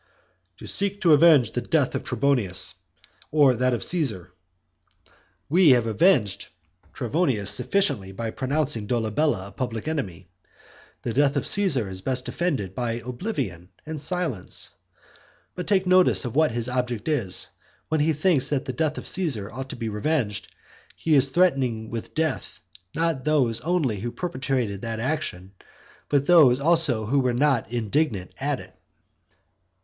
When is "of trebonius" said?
1.93-2.73